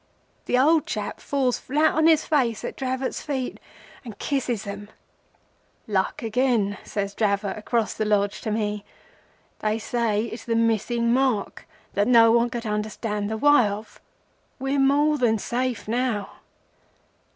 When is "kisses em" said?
4.17-4.89